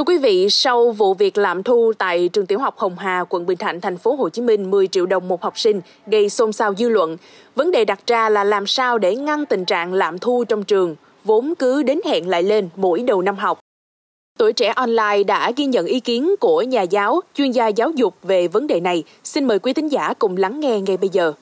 Thưa 0.00 0.04
quý 0.04 0.18
vị, 0.18 0.50
sau 0.50 0.90
vụ 0.90 1.14
việc 1.14 1.38
lạm 1.38 1.62
thu 1.62 1.92
tại 1.98 2.28
trường 2.28 2.46
tiểu 2.46 2.58
học 2.58 2.78
Hồng 2.78 2.98
Hà, 2.98 3.24
quận 3.28 3.46
Bình 3.46 3.58
Thạnh, 3.58 3.80
thành 3.80 3.96
phố 3.96 4.14
Hồ 4.14 4.28
Chí 4.28 4.42
Minh 4.42 4.70
10 4.70 4.86
triệu 4.86 5.06
đồng 5.06 5.28
một 5.28 5.42
học 5.42 5.58
sinh 5.58 5.80
gây 6.06 6.28
xôn 6.28 6.52
xao 6.52 6.74
dư 6.74 6.88
luận, 6.88 7.16
vấn 7.54 7.70
đề 7.70 7.84
đặt 7.84 8.00
ra 8.06 8.28
là 8.28 8.44
làm 8.44 8.66
sao 8.66 8.98
để 8.98 9.16
ngăn 9.16 9.46
tình 9.46 9.64
trạng 9.64 9.92
lạm 9.92 10.18
thu 10.18 10.44
trong 10.44 10.64
trường, 10.64 10.96
vốn 11.24 11.54
cứ 11.58 11.82
đến 11.82 12.00
hẹn 12.04 12.28
lại 12.28 12.42
lên 12.42 12.68
mỗi 12.76 13.00
đầu 13.00 13.22
năm 13.22 13.36
học. 13.36 13.60
Tuổi 14.38 14.52
trẻ 14.52 14.72
online 14.76 15.22
đã 15.26 15.52
ghi 15.56 15.66
nhận 15.66 15.86
ý 15.86 16.00
kiến 16.00 16.34
của 16.40 16.62
nhà 16.62 16.82
giáo, 16.82 17.20
chuyên 17.34 17.50
gia 17.50 17.68
giáo 17.68 17.90
dục 17.90 18.14
về 18.22 18.48
vấn 18.48 18.66
đề 18.66 18.80
này. 18.80 19.04
Xin 19.24 19.44
mời 19.44 19.58
quý 19.58 19.72
thính 19.72 19.88
giả 19.88 20.14
cùng 20.18 20.36
lắng 20.36 20.60
nghe 20.60 20.80
ngay 20.80 20.96
bây 20.96 21.08
giờ. 21.08 21.32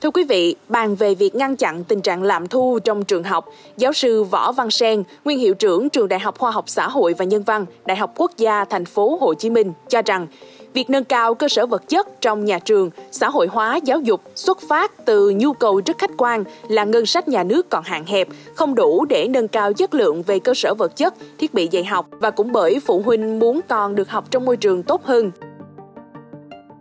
Thưa 0.00 0.10
quý 0.10 0.24
vị, 0.24 0.56
bàn 0.68 0.94
về 0.94 1.14
việc 1.14 1.34
ngăn 1.34 1.56
chặn 1.56 1.84
tình 1.84 2.00
trạng 2.00 2.22
lạm 2.22 2.46
thu 2.48 2.78
trong 2.84 3.04
trường 3.04 3.22
học, 3.22 3.48
giáo 3.76 3.92
sư 3.92 4.24
Võ 4.24 4.52
Văn 4.52 4.70
Sen, 4.70 5.02
nguyên 5.24 5.38
hiệu 5.38 5.54
trưởng 5.54 5.90
trường 5.90 6.08
Đại 6.08 6.20
học 6.20 6.38
Khoa 6.38 6.50
học 6.50 6.64
Xã 6.68 6.88
hội 6.88 7.14
và 7.18 7.24
Nhân 7.24 7.42
văn, 7.42 7.66
Đại 7.86 7.96
học 7.96 8.12
Quốc 8.16 8.32
gia 8.36 8.64
thành 8.64 8.84
phố 8.84 9.18
Hồ 9.20 9.34
Chí 9.34 9.50
Minh 9.50 9.72
cho 9.88 10.02
rằng 10.02 10.26
việc 10.72 10.90
nâng 10.90 11.04
cao 11.04 11.34
cơ 11.34 11.48
sở 11.48 11.66
vật 11.66 11.88
chất 11.88 12.20
trong 12.20 12.44
nhà 12.44 12.58
trường, 12.58 12.90
xã 13.10 13.30
hội 13.30 13.46
hóa 13.46 13.76
giáo 13.84 14.00
dục 14.00 14.20
xuất 14.34 14.60
phát 14.68 15.04
từ 15.04 15.30
nhu 15.36 15.52
cầu 15.52 15.80
rất 15.86 15.98
khách 15.98 16.10
quan 16.18 16.44
là 16.68 16.84
ngân 16.84 17.06
sách 17.06 17.28
nhà 17.28 17.42
nước 17.42 17.70
còn 17.70 17.84
hạn 17.84 18.06
hẹp, 18.06 18.28
không 18.54 18.74
đủ 18.74 19.04
để 19.04 19.28
nâng 19.28 19.48
cao 19.48 19.72
chất 19.72 19.94
lượng 19.94 20.22
về 20.22 20.38
cơ 20.38 20.54
sở 20.54 20.74
vật 20.74 20.96
chất, 20.96 21.14
thiết 21.38 21.54
bị 21.54 21.68
dạy 21.70 21.84
học 21.84 22.06
và 22.10 22.30
cũng 22.30 22.52
bởi 22.52 22.80
phụ 22.86 23.02
huynh 23.04 23.38
muốn 23.38 23.60
con 23.68 23.94
được 23.94 24.08
học 24.08 24.24
trong 24.30 24.44
môi 24.44 24.56
trường 24.56 24.82
tốt 24.82 25.04
hơn. 25.04 25.30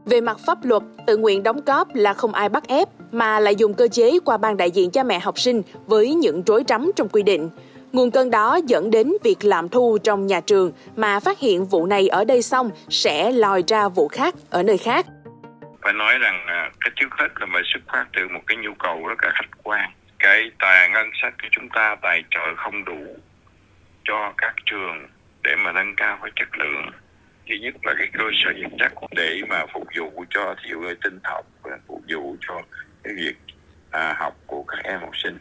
Về 0.09 0.21
mặt 0.21 0.37
pháp 0.45 0.57
luật, 0.63 0.83
tự 1.07 1.17
nguyện 1.17 1.43
đóng 1.43 1.59
góp 1.65 1.95
là 1.95 2.13
không 2.13 2.33
ai 2.33 2.49
bắt 2.49 2.67
ép, 2.67 2.87
mà 3.11 3.39
lại 3.39 3.55
dùng 3.55 3.73
cơ 3.73 3.87
chế 3.87 4.11
qua 4.25 4.37
ban 4.37 4.57
đại 4.57 4.71
diện 4.71 4.91
cha 4.91 5.03
mẹ 5.03 5.19
học 5.19 5.39
sinh 5.39 5.61
với 5.85 6.13
những 6.13 6.43
rối 6.45 6.63
rắm 6.67 6.91
trong 6.95 7.09
quy 7.09 7.23
định. 7.23 7.49
Nguồn 7.91 8.11
cơn 8.11 8.31
đó 8.31 8.59
dẫn 8.65 8.91
đến 8.91 9.13
việc 9.23 9.37
lạm 9.41 9.69
thu 9.69 9.97
trong 10.03 10.27
nhà 10.27 10.41
trường 10.41 10.71
mà 10.95 11.19
phát 11.19 11.39
hiện 11.39 11.65
vụ 11.65 11.85
này 11.85 12.07
ở 12.07 12.23
đây 12.25 12.41
xong 12.41 12.69
sẽ 12.89 13.31
lòi 13.31 13.63
ra 13.67 13.89
vụ 13.89 14.07
khác 14.07 14.35
ở 14.49 14.63
nơi 14.63 14.77
khác. 14.77 15.05
Phải 15.81 15.93
nói 15.93 16.17
rằng 16.17 16.45
à, 16.47 16.71
cái 16.79 16.91
trước 16.95 17.07
hết 17.11 17.27
là 17.39 17.47
phải 17.53 17.61
xuất 17.65 17.81
phát 17.87 18.05
từ 18.13 18.27
một 18.33 18.41
cái 18.47 18.57
nhu 18.57 18.73
cầu 18.79 19.07
rất 19.07 19.23
là 19.23 19.31
khách 19.33 19.63
quan. 19.63 19.91
Cái 20.19 20.51
tài 20.59 20.89
ngân 20.89 21.09
sách 21.21 21.33
của 21.41 21.47
chúng 21.51 21.69
ta 21.69 21.95
tài 22.01 22.23
trợ 22.31 22.55
không 22.57 22.85
đủ 22.85 23.05
cho 24.03 24.33
các 24.37 24.53
trường 24.65 25.07
để 25.43 25.55
mà 25.55 25.71
nâng 25.71 25.95
cao 25.95 26.17
cái 26.21 26.31
chất 26.35 26.57
lượng 26.57 26.91
thứ 27.49 27.55
nhất 27.55 27.75
là 27.83 27.93
cái 27.97 28.07
cơ 28.13 28.23
sở 28.43 28.51
vật 28.61 28.75
chất 28.79 28.93
để 29.11 29.41
mà 29.49 29.65
phục 29.73 29.87
vụ 29.97 30.25
cho 30.29 30.55
thiệu 30.63 30.81
tinh 31.03 31.19
học 31.23 31.45
và 31.61 31.77
phục 31.87 32.01
vụ 32.09 32.35
cho 32.41 32.61
cái 33.03 33.13
việc 33.13 33.35
à, 33.91 34.15
học 34.19 34.37
của 34.45 34.63
các 34.63 34.77
em 34.83 34.99
học 34.99 35.17
sinh. 35.23 35.37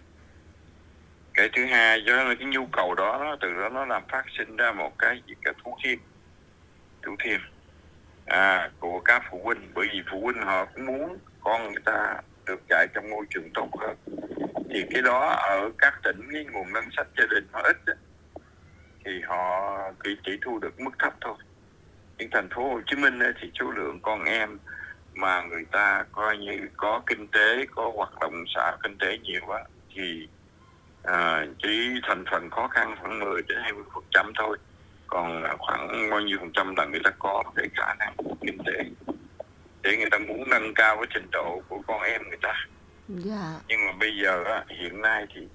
Cái 1.34 1.49
thứ 1.53 1.65
hai 1.65 2.05
do 2.05 2.34
cái 2.39 2.49
nhu 2.49 2.67
cầu 2.67 2.95
đó 2.95 3.19
nó 3.25 3.37
từ 3.41 3.55
đó 3.55 3.69
nó 3.69 3.84
làm 3.84 4.03
phát 4.09 4.25
sinh 4.39 4.57
ra 4.57 4.73
một 4.73 4.99
cái 4.99 5.23
gì 5.27 5.34
cả 5.43 5.53
thú 5.65 5.77
thêm 5.84 5.99
thú 7.03 7.17
thêm 7.25 7.41
à, 8.27 8.71
của 8.81 9.01
các 9.01 9.23
phụ 9.31 9.41
huynh. 9.45 9.71
Bởi 9.75 9.89
vì 9.93 10.03
phụ 10.11 10.21
huynh 10.21 10.43
họ 10.43 10.65
cũng 10.65 10.87
muốn 10.87 11.19
con 11.41 11.65
người 11.65 11.83
ta 11.84 12.17
được 12.47 12.61
dạy 12.69 12.87
trong 12.95 13.11
môi 13.11 13.25
trường 13.31 13.51
tốt 13.55 13.69
hơn. 13.81 13.97
Thì 14.71 14.84
cái 14.91 15.03
đó 15.03 15.29
ở 15.29 15.71
các 15.79 15.95
tỉnh 16.03 16.21
cái 16.33 16.45
nguồn 16.45 16.73
ngân 16.73 16.84
sách 16.97 17.07
gia 17.19 17.25
đình 17.31 17.47
họ 17.53 17.62
ít 17.62 17.77
thì 19.05 19.21
họ 19.27 19.79
chỉ, 20.05 20.17
chỉ 20.25 20.33
thu 20.43 20.59
được 20.59 20.81
mức 20.81 20.91
thấp 20.99 21.15
thôi 21.21 21.37
những 22.19 22.31
thành 22.33 22.48
phố 22.55 22.69
Hồ 22.69 22.81
Chí 22.86 22.97
Minh 22.97 23.19
thì 23.41 23.50
số 23.61 23.70
lượng 23.70 24.00
con 24.03 24.25
em 24.25 24.59
mà 25.14 25.42
người 25.42 25.64
ta 25.72 26.05
coi 26.12 26.39
như 26.39 26.69
có 26.77 27.03
kinh 27.06 27.28
tế 27.28 27.67
có 27.75 27.92
hoạt 27.97 28.20
động 28.20 28.45
xã 28.55 28.77
kinh 28.83 28.98
tế 28.98 29.19
nhiều 29.19 29.41
quá 29.47 29.64
thì 29.95 30.28
à, 31.03 31.47
chỉ 31.62 32.00
thành 32.03 32.25
phần 32.31 32.50
khó 32.50 32.69
khăn 32.69 32.97
khoảng 33.00 33.20
10 33.20 33.42
đến 33.48 33.59
20 33.62 33.83
phần 33.94 34.05
trăm 34.11 34.33
thôi 34.39 34.59
còn 35.06 35.44
khoảng 35.59 36.11
bao 36.11 36.20
nhiêu 36.20 36.39
phần 36.41 36.53
trăm 36.53 36.77
là 36.77 36.84
người 36.84 37.00
ta 37.05 37.11
có 37.19 37.42
cái 37.56 37.69
khả 37.75 37.94
năng 37.94 38.14
kinh 38.41 38.59
tế 38.67 38.84
để 39.83 39.97
người 39.97 40.11
ta 40.11 40.19
muốn 40.19 40.50
nâng 40.50 40.75
cao 40.75 40.97
cái 40.97 41.06
trình 41.15 41.27
độ 41.33 41.62
của 41.69 41.83
con 41.87 42.03
em 42.03 42.22
người 42.28 42.38
ta 42.43 42.48
yeah. 42.48 43.25
Dạ. 43.25 43.60
nhưng 43.69 43.87
mà 43.87 43.93
bây 44.00 44.10
giờ 44.22 44.44
hiện 44.69 45.03
nay 45.03 45.27
thì 45.34 45.48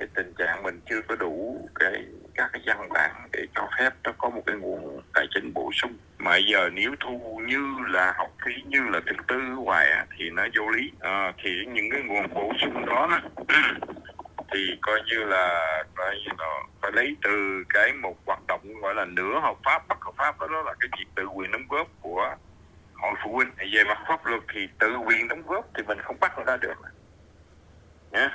cái 0.00 0.08
tình 0.14 0.34
trạng 0.38 0.62
mình 0.62 0.80
chưa 0.90 1.00
có 1.08 1.16
đủ 1.16 1.68
cái 1.74 2.04
các 2.34 2.50
cái 2.52 2.62
văn 2.66 2.88
bản 2.92 3.28
để 3.32 3.46
cho 3.54 3.68
phép 3.78 3.90
nó 4.04 4.12
có 4.18 4.30
một 4.30 4.42
cái 4.46 4.56
nguồn 4.56 5.02
tài 5.14 5.26
chính 5.34 5.54
bổ 5.54 5.70
sung. 5.72 5.96
Mà 6.18 6.36
giờ 6.36 6.70
nếu 6.72 6.94
thu 7.00 7.40
như 7.46 7.74
là 7.88 8.14
học 8.16 8.30
phí 8.44 8.52
như 8.66 8.80
là 8.88 9.00
thứ 9.06 9.12
tư 9.28 9.36
hoài 9.64 10.06
thì 10.18 10.30
nó 10.30 10.46
vô 10.56 10.68
lý. 10.68 10.92
À, 11.00 11.32
thì 11.42 11.50
những 11.72 11.90
cái 11.90 12.02
nguồn 12.02 12.34
bổ 12.34 12.52
sung 12.60 12.86
đó 12.86 13.20
thì 14.52 14.78
coi 14.82 15.00
như 15.06 15.24
là 15.24 15.82
coi 15.94 16.16
như 16.16 16.30
là 16.38 16.62
phải 16.82 16.92
lấy 16.94 17.16
từ 17.22 17.64
cái 17.68 17.92
một 17.92 18.16
hoạt 18.26 18.40
động 18.48 18.80
gọi 18.82 18.94
là 18.94 19.04
nửa 19.04 19.40
hợp 19.40 19.56
pháp 19.64 19.88
bất 19.88 19.98
hợp 20.00 20.12
pháp 20.16 20.40
đó, 20.40 20.46
đó 20.50 20.62
là 20.62 20.74
cái 20.80 20.88
việc 20.98 21.06
tự 21.14 21.26
quyền 21.26 21.50
đóng 21.50 21.64
góp 21.68 21.88
của 22.00 22.36
hội 22.94 23.14
phụ 23.24 23.32
huynh. 23.32 23.50
Về 23.58 23.84
mặt 23.84 23.98
pháp 24.08 24.26
luật 24.26 24.42
thì 24.54 24.68
tự 24.78 24.96
quyền 24.96 25.28
đóng 25.28 25.42
góp 25.46 25.68
thì 25.74 25.82
mình 25.82 25.98
không 26.02 26.16
bắt 26.20 26.32
người 26.36 26.46
ta 26.46 26.56
được. 26.56 26.74
Nhé 28.12 28.18
yeah. 28.18 28.32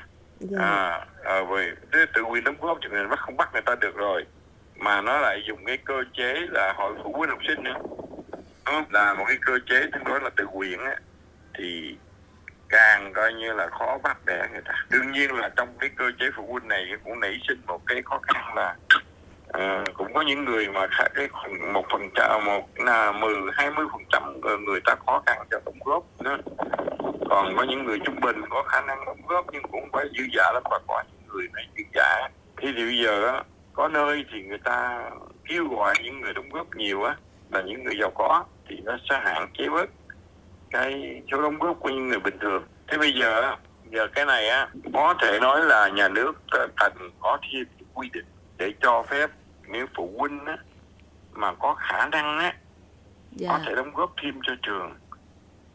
Dạ. 0.50 0.60
à, 0.64 1.06
ờ, 1.24 1.40
à 1.40 1.44
về 1.44 1.74
tự 2.14 2.22
quyền 2.22 2.44
đóng 2.44 2.56
góp 2.62 2.78
cho 2.82 2.90
mình 2.90 3.10
bắt 3.10 3.20
không 3.20 3.38
bắt 3.38 3.50
người 3.54 3.62
ta 3.62 3.76
được 3.76 3.96
rồi 3.96 4.26
mà 4.76 5.02
nó 5.02 5.20
lại 5.20 5.44
dùng 5.48 5.66
cái 5.66 5.78
cơ 5.78 6.04
chế 6.14 6.34
là 6.52 6.74
hội 6.78 6.94
phụ 7.04 7.14
huynh 7.14 7.30
học 7.30 7.40
sinh 7.48 7.64
nữa. 7.64 7.80
Là 8.90 9.14
một 9.14 9.24
cái 9.28 9.38
cơ 9.42 9.60
chế 9.70 9.86
tương 9.94 10.04
đối 10.04 10.22
là 10.22 10.30
tự 10.36 10.46
quyền 10.46 10.80
á 10.80 10.96
thì 11.54 11.98
càng 12.70 13.14
coi 13.14 13.34
như 13.34 13.54
là 13.54 13.68
khó 13.68 13.98
bắt 14.04 14.26
đẻ 14.26 14.48
người 14.52 14.62
ta. 14.66 14.74
Đương 14.90 15.12
nhiên 15.12 15.36
là 15.36 15.50
trong 15.50 15.78
cái 15.80 15.90
cơ 15.96 16.12
chế 16.20 16.26
phụ 16.36 16.48
huynh 16.52 16.68
này 16.68 16.92
cũng 17.04 17.20
nảy 17.20 17.40
sinh 17.48 17.62
một 17.68 17.82
cái 17.88 18.02
khó 18.06 18.20
khăn 18.24 18.56
là 18.56 18.76
uh, 19.58 19.94
cũng 19.94 20.14
có 20.14 20.22
những 20.22 20.46
người 20.46 20.68
mà 20.68 20.88
cái 21.14 21.28
một 21.74 21.86
phần 21.92 22.10
trăm 22.16 22.46
một 22.46 22.70
là 22.76 23.12
mười 23.12 23.36
hai 23.54 23.72
mươi 23.72 23.86
phần 23.92 24.02
trăm 24.10 24.42
người 24.66 24.80
ta 24.86 24.96
khó 25.06 25.24
khăn 25.26 25.38
cho 25.52 25.60
đóng 25.66 25.80
góp 25.86 26.04
nữa 26.22 26.38
còn 27.30 27.56
có 27.58 27.64
những 27.64 27.86
người 27.86 28.00
trung 28.06 28.20
bình 28.22 28.42
có 28.50 28.64
khả 28.64 28.82
năng 28.82 29.06
đóng 29.06 29.22
góp 29.28 29.46
nhưng 29.52 29.64
cũng 29.64 29.90
phải 29.94 30.06
dư 30.18 30.24
giả 30.36 30.52
lắm 30.54 30.64
và 30.72 30.80
có 30.88 31.04
những 31.12 31.28
người 31.28 31.48
này 31.54 31.68
dư 31.78 31.84
giả 31.94 32.30
thì 32.58 32.74
bây 32.74 33.00
giờ 33.04 33.42
có 33.74 33.88
nơi 33.88 34.26
thì 34.34 34.44
người 34.44 34.60
ta 34.64 35.10
kêu 35.46 35.68
gọi 35.68 35.96
những 36.04 36.22
người 36.22 36.34
đóng 36.34 36.50
góp 36.50 36.76
nhiều 36.76 37.04
á 37.04 37.16
là 37.52 37.62
những 37.62 37.84
người 37.84 37.96
giàu 38.02 38.12
có 38.16 38.44
thì 38.70 38.76
nó 38.84 38.98
sẽ 39.10 39.20
hạn 39.24 39.48
chế 39.58 39.70
bớt 39.70 39.90
cái 40.72 41.22
số 41.32 41.42
đóng 41.42 41.60
góp 41.60 41.80
của 41.80 41.90
những 41.90 42.08
người 42.08 42.20
bình 42.20 42.40
thường 42.42 42.64
thế 42.88 42.98
bây 42.98 43.14
giờ 43.14 43.56
giờ 43.92 44.08
cái 44.08 44.26
này 44.26 44.50
á 44.50 44.70
có 44.94 45.16
thể 45.22 45.40
nói 45.40 45.66
là 45.66 45.90
nhà 45.90 46.10
nước 46.10 46.34
cần 46.52 46.72
có 47.20 47.38
thêm 47.52 47.66
quy 47.94 48.10
định 48.14 48.26
để 48.58 48.74
cho 48.82 49.04
phép 49.04 49.30
nếu 49.68 49.86
phụ 49.96 50.14
huynh 50.18 50.46
á 50.46 50.58
mà 51.32 51.54
có 51.54 51.76
khả 51.76 52.08
năng 52.08 52.38
á. 52.40 52.56
Dạ. 53.32 53.50
có 53.52 53.60
thể 53.66 53.76
đóng 53.76 53.94
góp 53.94 54.14
thêm 54.24 54.40
cho 54.44 54.54
trường 54.62 54.96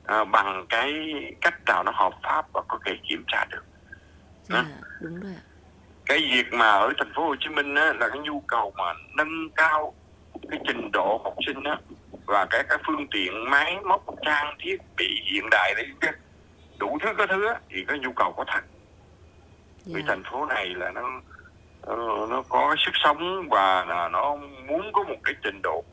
à, 0.05 0.25
bằng 0.25 0.67
cái 0.69 0.93
cách 1.41 1.55
nào 1.67 1.83
nó 1.83 1.93
hợp 1.95 2.13
pháp 2.23 2.53
và 2.53 2.63
có 2.69 2.79
thể 2.85 2.93
kiểm 3.09 3.25
tra 3.27 3.45
được 3.51 3.65
dạ, 4.43 4.65
đúng 5.01 5.21
rồi 5.21 5.35
cái 6.07 6.19
việc 6.19 6.53
mà 6.53 6.71
ở 6.71 6.93
thành 6.99 7.13
phố 7.15 7.25
Hồ 7.25 7.37
Chí 7.41 7.49
Minh 7.49 7.75
á, 7.75 7.93
là 7.93 8.09
cái 8.09 8.19
nhu 8.19 8.41
cầu 8.41 8.73
mà 8.77 8.93
nâng 9.17 9.51
cao 9.57 9.95
cái 10.51 10.61
trình 10.67 10.91
độ 10.93 11.21
học 11.25 11.35
sinh 11.47 11.65
á 11.65 11.79
và 12.27 12.47
cái 12.51 12.65
các 12.69 12.81
phương 12.87 13.07
tiện 13.11 13.51
máy 13.51 13.77
móc 13.85 14.05
trang 14.23 14.57
thiết 14.59 14.77
bị 14.97 15.23
hiện 15.33 15.45
đại 15.51 15.75
đấy 15.75 16.13
đủ 16.79 16.99
thứ 17.03 17.09
có 17.19 17.27
thứ 17.27 17.47
á, 17.47 17.55
thì 17.71 17.85
có 17.89 17.95
nhu 17.95 18.13
cầu 18.13 18.33
có 18.37 18.45
thật 18.47 18.61
yeah. 18.61 19.87
vì 19.87 20.03
dạ. 20.03 20.07
thành 20.09 20.23
phố 20.25 20.47
này 20.47 20.67
là 20.67 20.91
nó 20.91 21.21
nó 22.27 22.43
có 22.49 22.77
sức 22.79 22.93
sống 22.95 23.49
và 23.51 23.85
là 23.85 24.09
nó 24.09 24.37
muốn 24.69 24.91
có 24.93 25.03
một 25.03 25.17
cái 25.25 25.35
trình 25.43 25.63
độ 25.63 25.85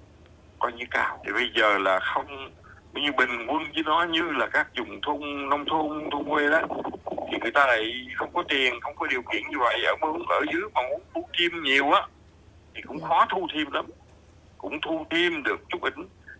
coi 0.59 0.73
như 0.73 0.85
cao 0.91 1.21
thì 1.25 1.31
bây 1.31 1.51
giờ 1.55 1.77
là 1.77 1.99
không 1.99 2.51
như 2.93 3.11
bình 3.17 3.45
quân 3.47 3.63
với 3.73 3.83
nó 3.85 4.03
như 4.03 4.21
là 4.31 4.47
các 4.47 4.67
vùng 4.77 5.01
thôn 5.01 5.49
nông 5.49 5.65
thôn 5.65 6.09
thôn 6.11 6.23
quê 6.29 6.49
đó 6.49 6.61
thì 7.31 7.37
người 7.41 7.51
ta 7.51 7.65
lại 7.67 8.07
không 8.15 8.29
có 8.33 8.43
tiền 8.49 8.73
không 8.81 8.95
có 8.95 9.07
điều 9.07 9.21
kiện 9.21 9.41
như 9.49 9.57
vậy 9.59 9.83
ở 9.85 9.95
muốn 10.01 10.25
ở 10.29 10.45
dưới 10.53 10.61
mà 10.73 10.81
muốn 10.89 11.01
thu 11.15 11.27
thêm 11.39 11.63
nhiều 11.63 11.91
á 11.91 12.01
thì 12.75 12.81
cũng 12.81 12.99
dạ. 12.99 13.07
khó 13.07 13.25
thu 13.29 13.47
thêm 13.53 13.71
lắm 13.71 13.85
cũng 14.57 14.81
thu 14.81 15.05
thêm 15.09 15.43
được 15.43 15.59
chút 15.69 15.81
ít 15.81 15.93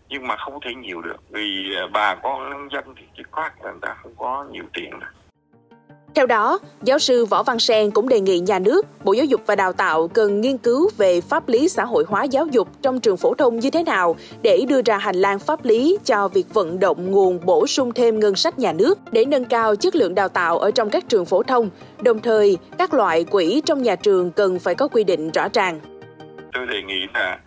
nhưng 0.08 0.26
mà 0.26 0.36
không 0.36 0.60
thể 0.60 0.74
nhiều 0.74 1.02
được 1.02 1.30
vì 1.30 1.76
à, 1.76 1.86
bà 1.92 2.14
con 2.14 2.68
dân 2.72 2.94
thì 2.96 3.02
chỉ 3.16 3.22
có 3.30 3.50
người 3.62 3.72
ta 3.82 3.94
không 4.02 4.14
có 4.16 4.46
nhiều 4.50 4.64
tiền 4.72 4.90
đâu. 4.90 5.10
Theo 6.18 6.26
đó, 6.26 6.58
giáo 6.82 6.98
sư 6.98 7.24
Võ 7.24 7.42
Văn 7.42 7.58
Sen 7.58 7.90
cũng 7.90 8.08
đề 8.08 8.20
nghị 8.20 8.40
nhà 8.40 8.58
nước, 8.58 8.86
Bộ 9.04 9.12
Giáo 9.12 9.24
dục 9.24 9.40
và 9.46 9.54
Đào 9.54 9.72
tạo 9.72 10.08
cần 10.08 10.40
nghiên 10.40 10.58
cứu 10.58 10.90
về 10.96 11.20
pháp 11.20 11.48
lý 11.48 11.68
xã 11.68 11.84
hội 11.84 12.04
hóa 12.08 12.24
giáo 12.24 12.46
dục 12.46 12.68
trong 12.82 13.00
trường 13.00 13.16
phổ 13.16 13.34
thông 13.34 13.58
như 13.58 13.70
thế 13.70 13.82
nào 13.82 14.16
để 14.42 14.64
đưa 14.68 14.82
ra 14.82 14.98
hành 14.98 15.16
lang 15.16 15.38
pháp 15.38 15.64
lý 15.64 15.98
cho 16.04 16.28
việc 16.28 16.54
vận 16.54 16.80
động 16.80 17.10
nguồn 17.10 17.40
bổ 17.46 17.66
sung 17.66 17.92
thêm 17.92 18.20
ngân 18.20 18.34
sách 18.34 18.58
nhà 18.58 18.72
nước 18.72 18.98
để 19.12 19.24
nâng 19.24 19.44
cao 19.44 19.76
chất 19.76 19.96
lượng 19.96 20.14
đào 20.14 20.28
tạo 20.28 20.58
ở 20.58 20.70
trong 20.70 20.90
các 20.90 21.08
trường 21.08 21.24
phổ 21.24 21.42
thông. 21.42 21.70
Đồng 22.02 22.18
thời, 22.18 22.58
các 22.78 22.94
loại 22.94 23.24
quỹ 23.24 23.62
trong 23.66 23.82
nhà 23.82 23.96
trường 23.96 24.30
cần 24.30 24.58
phải 24.58 24.74
có 24.74 24.88
quy 24.88 25.04
định 25.04 25.30
rõ 25.30 25.48
ràng. 25.52 25.80
Tôi 26.52 26.66
đề 26.66 26.82
nghị 26.82 27.06
là 27.14 27.38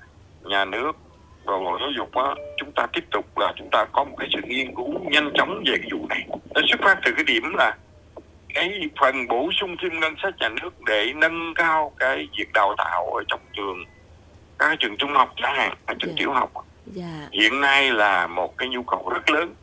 nhà 0.44 0.66
nước 0.66 0.92
và 1.46 1.54
Bộ 1.58 1.78
Giáo 1.80 1.90
dục 1.98 2.10
đó, 2.16 2.36
chúng 2.58 2.72
ta 2.76 2.88
tiếp 2.94 3.04
tục 3.12 3.26
là 3.38 3.54
chúng 3.58 3.70
ta 3.72 3.86
có 3.92 4.04
một 4.04 4.16
cái 4.18 4.30
sự 4.34 4.40
nghiên 4.48 4.76
cứu 4.76 4.88
nhanh 5.12 5.32
chóng 5.34 5.64
về 5.68 5.74
cái 5.78 5.90
vụ 5.94 6.08
này. 6.10 6.28
Nó 6.54 6.62
xuất 6.72 6.80
phát 6.84 7.00
từ 7.06 7.12
cái 7.16 7.24
điểm 7.24 7.44
là 7.58 7.78
cái 8.54 8.90
phần 9.00 9.28
bổ 9.28 9.50
sung 9.60 9.76
thêm 9.82 10.00
ngân 10.00 10.16
sách 10.24 10.34
nhà 10.40 10.50
nước 10.50 10.70
để 10.86 11.14
nâng 11.16 11.54
cao 11.56 11.94
cái 11.98 12.28
việc 12.38 12.54
đào 12.54 12.76
tạo 12.78 13.14
ở 13.14 13.24
trong 13.28 13.40
trường 13.54 13.86
các 14.60 14.80
trường 14.80 14.98
trung 14.98 15.14
học 15.14 15.34
chẳng 15.36 15.56
hạn 15.56 15.78
các 15.88 15.98
trường 16.00 16.10
yeah. 16.10 16.20
tiểu 16.20 16.32
học 16.32 16.52
yeah. 16.96 17.32
hiện 17.32 17.62
nay 17.62 17.92
là 17.92 18.28
một 18.28 18.58
cái 18.58 18.70
nhu 18.70 18.84
cầu 18.84 19.10
rất 19.14 19.30
lớn 19.30 19.56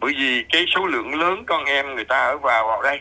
bởi 0.00 0.12
vì 0.18 0.44
cái 0.52 0.64
số 0.74 0.86
lượng 0.86 1.14
lớn 1.14 1.44
con 1.46 1.64
em 1.64 1.94
người 1.94 2.04
ta 2.04 2.16
ở 2.16 2.38
vào 2.38 2.66
vào 2.66 2.82
đây 2.82 3.00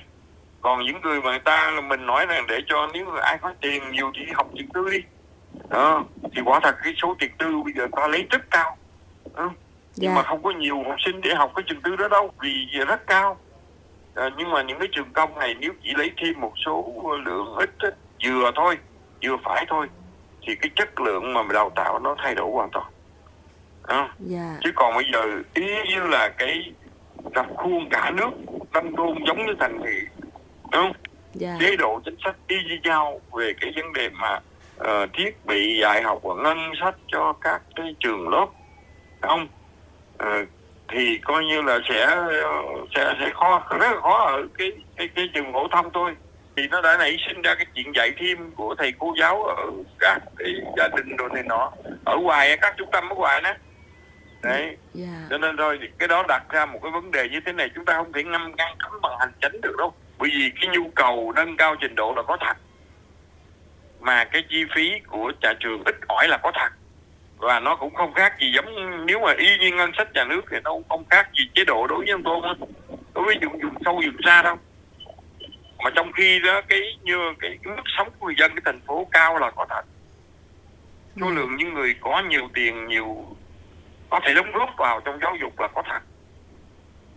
còn 0.62 0.86
những 0.86 1.02
người 1.02 1.22
mà 1.22 1.30
người 1.30 1.40
ta 1.40 1.82
mình 1.84 2.06
nói 2.06 2.26
rằng 2.26 2.46
để 2.48 2.60
cho 2.68 2.90
nếu 2.94 3.12
ai 3.12 3.38
có 3.42 3.54
tiền 3.62 3.92
nhiều 3.92 4.12
thì 4.16 4.26
học 4.34 4.48
trường 4.58 4.68
tư 4.74 4.90
đi 4.92 5.00
đó 5.70 6.04
thì 6.36 6.42
quả 6.46 6.60
thật 6.64 6.76
cái 6.84 6.94
số 7.02 7.16
tiền 7.20 7.32
tư 7.38 7.62
bây 7.64 7.74
giờ 7.74 7.88
ta 7.92 8.08
lấy 8.08 8.28
rất 8.30 8.42
cao 8.52 8.78
đó. 9.36 9.52
nhưng 9.96 10.16
mà 10.16 10.22
dạ. 10.22 10.30
không 10.30 10.44
có 10.44 10.52
nhiều 10.52 10.84
học 10.84 10.96
sinh 11.06 11.22
để 11.22 11.36
học 11.36 11.52
cái 11.56 11.64
trường 11.68 11.82
tư 11.82 11.96
đó 11.96 12.08
đâu 12.08 12.32
vì 12.42 12.68
rất 12.88 13.08
cao 13.08 13.38
à, 14.18 14.30
nhưng 14.38 14.50
mà 14.50 14.62
những 14.62 14.80
cái 14.80 14.88
trường 14.92 15.14
công 15.14 15.40
này 15.40 15.56
nếu 15.60 15.74
chỉ 15.84 15.94
lấy 15.98 16.12
thêm 16.18 16.42
một 16.42 16.54
số 16.66 16.94
lượng 17.26 17.56
ít, 17.56 17.70
vừa 18.26 18.52
thôi 18.56 18.78
vừa 19.24 19.38
phải 19.44 19.66
thôi 19.70 19.88
thì 20.42 20.56
cái 20.56 20.72
chất 20.76 21.00
lượng 21.02 21.34
mà 21.34 21.44
đào 21.54 21.70
tạo 21.76 22.00
nó 22.00 22.16
thay 22.18 22.36
đổi 22.36 22.52
hoàn 22.52 22.70
toàn 22.72 22.86
à. 23.84 23.98
yeah. 23.98 24.10
Dạ. 24.20 24.58
chứ 24.64 24.72
còn 24.76 24.96
bây 24.96 25.06
giờ 25.14 25.42
ý 25.54 25.66
như 25.90 26.00
là 26.08 26.30
cái 26.30 26.74
rập 27.36 27.46
khuôn 27.58 27.90
cả 27.90 28.12
nước 28.12 28.30
nông 28.74 28.96
thôn 28.96 29.18
giống 29.28 29.46
như 29.46 29.54
thành 29.60 29.80
thị 29.86 30.24
đúng 30.72 30.82
không 30.82 30.92
yeah. 30.92 30.94
Dạ. 31.34 31.58
chế 31.60 31.76
độ 31.76 32.00
chính 32.06 32.16
sách 32.24 32.36
y 32.48 32.56
như 32.64 32.78
nhau 32.84 33.22
về 33.34 33.54
cái 33.62 33.74
vấn 33.76 33.94
đề 33.94 34.10
mà 34.10 34.40
uh, 34.80 35.10
thiết 35.14 35.46
bị 35.46 35.80
dạy 35.82 36.02
học 36.04 36.20
và 36.24 36.36
ngân 36.36 36.58
sách 36.82 36.96
cho 37.08 37.34
các 37.42 37.62
cái 37.76 37.96
trường 38.00 38.30
lớp 38.30 38.46
không 39.22 39.48
uh, 40.24 40.48
thì 40.90 41.20
coi 41.24 41.46
như 41.46 41.62
là 41.62 41.80
sẽ 41.90 42.18
sẽ 42.96 43.16
sẽ 43.20 43.30
khó 43.34 43.68
rất 43.70 43.92
là 43.92 44.02
khó 44.02 44.26
ở 44.26 44.48
cái 44.58 44.72
cái 44.98 45.10
cái 45.16 45.30
trường 45.34 45.54
phổ 45.54 45.68
thông 45.68 45.90
thôi. 45.94 46.16
Thì 46.56 46.68
nó 46.68 46.82
đã 46.82 46.98
nảy 46.98 47.18
sinh 47.28 47.42
ra 47.42 47.56
cái 47.56 47.66
chuyện 47.76 47.96
dạy 47.96 48.12
thêm 48.18 48.52
của 48.52 48.76
thầy 48.76 48.94
cô 49.00 49.14
giáo 49.20 49.44
ở 49.44 49.72
các 50.00 50.20
cái 50.38 50.54
gia 50.78 50.88
đình 50.88 51.16
rồi 51.16 51.30
này 51.34 51.44
nọ. 51.44 51.72
Ở 52.06 52.18
ngoài 52.18 52.58
các 52.62 52.74
trung 52.78 52.90
tâm 52.92 53.10
ở 53.10 53.16
ngoài 53.16 53.42
đó. 53.42 53.54
Đấy. 54.44 54.62
Yeah. 54.62 54.78
Dạ. 54.94 55.28
cho 55.30 55.38
nên 55.38 55.58
thôi 55.58 55.80
cái 55.98 56.08
đó 56.08 56.24
đặt 56.28 56.44
ra 56.50 56.66
một 56.66 56.80
cái 56.84 56.92
vấn 56.92 57.12
đề 57.12 57.30
như 57.30 57.40
thế 57.46 57.52
này 57.52 57.70
chúng 57.76 57.86
ta 57.86 57.94
không 57.94 58.14
thể 58.14 58.24
ngăn 58.24 58.56
ngăn 58.56 58.76
cấm 58.80 59.02
bằng 59.02 59.20
hành 59.20 59.32
chính 59.42 59.62
được 59.62 59.76
đâu. 59.78 59.94
Bởi 60.18 60.30
vì 60.34 60.52
cái 60.62 60.78
nhu 60.78 60.90
cầu 60.96 61.34
nâng 61.36 61.58
cao 61.58 61.76
trình 61.82 61.96
độ 61.96 62.14
là 62.16 62.24
có 62.24 62.38
thật. 62.40 62.58
Mà 64.00 64.24
cái 64.24 64.44
chi 64.50 64.66
phí 64.76 64.92
của 65.08 65.32
nhà 65.42 65.54
trường 65.60 65.84
ít 65.86 65.96
ỏi 66.08 66.28
là 66.28 66.38
có 66.38 66.52
thật 66.56 66.70
và 67.38 67.60
nó 67.60 67.76
cũng 67.76 67.96
không 67.96 68.14
khác 68.14 68.34
gì 68.40 68.52
giống 68.56 69.06
nếu 69.06 69.20
mà 69.20 69.34
y 69.38 69.58
như 69.58 69.72
ngân 69.72 69.92
sách 69.98 70.14
nhà 70.14 70.24
nước 70.24 70.42
thì 70.52 70.58
nó 70.64 70.72
cũng 70.72 70.90
không 70.90 71.06
khác 71.10 71.30
gì 71.38 71.50
chế 71.54 71.66
độ 71.66 71.88
đối 71.88 71.98
với 71.98 72.10
ông 72.10 72.24
tôn 72.24 72.44
đối 73.14 73.26
với 73.26 73.38
vùng 73.42 73.60
vùng 73.62 73.84
sâu 73.86 73.96
vùng 73.96 74.22
xa 74.26 74.42
đâu. 74.42 74.56
Mà 75.84 75.90
trong 75.96 76.12
khi 76.12 76.40
đó 76.40 76.62
cái 76.70 76.98
như 77.04 77.18
cái, 77.40 77.58
cái 77.64 77.76
mức 77.76 77.84
sống 77.98 78.10
của 78.20 78.26
người 78.26 78.36
dân 78.38 78.52
cái 78.52 78.62
thành 78.66 78.82
phố 78.88 79.08
cao 79.12 79.38
là 79.38 79.52
có 79.52 79.66
thật. 79.70 79.82
Số 81.20 81.28
ừ. 81.28 81.34
lượng 81.34 81.56
những 81.56 81.74
người 81.74 81.96
có 82.02 82.24
nhiều 82.30 82.50
tiền 82.54 82.88
nhiều 82.88 83.26
có 84.10 84.20
thể 84.24 84.34
đóng 84.34 84.52
góp 84.52 84.70
vào 84.78 85.02
trong 85.06 85.20
giáo 85.22 85.36
dục 85.42 85.60
là 85.60 85.68
có 85.68 85.84
thật. 85.86 86.00